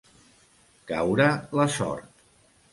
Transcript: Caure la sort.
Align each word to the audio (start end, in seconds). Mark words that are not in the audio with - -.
Caure 0.93 1.29
la 1.61 1.69
sort. 1.79 2.11